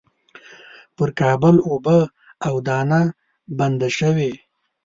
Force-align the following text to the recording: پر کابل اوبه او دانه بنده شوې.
پر 0.95 1.09
کابل 1.19 1.55
اوبه 1.69 1.97
او 2.47 2.55
دانه 2.67 3.01
بنده 3.57 3.89
شوې. 3.97 4.31